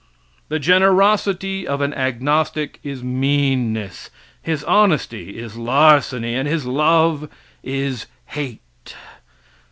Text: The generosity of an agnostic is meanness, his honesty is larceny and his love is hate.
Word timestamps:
The 0.49 0.57
generosity 0.57 1.67
of 1.67 1.79
an 1.79 1.93
agnostic 1.93 2.79
is 2.81 3.03
meanness, 3.03 4.09
his 4.41 4.63
honesty 4.63 5.37
is 5.37 5.57
larceny 5.57 6.33
and 6.33 6.47
his 6.47 6.65
love 6.65 7.29
is 7.61 8.07
hate. 8.25 8.95